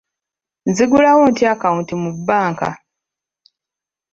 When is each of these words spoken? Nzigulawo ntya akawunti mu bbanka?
Nzigulawo 0.69 1.23
ntya 1.31 1.49
akawunti 1.53 1.93
mu 2.01 2.09
bbanka? 2.17 2.67